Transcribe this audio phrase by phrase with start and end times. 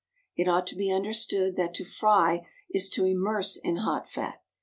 [0.35, 4.41] It ought to be understood that to fry is to immerse in hot fat.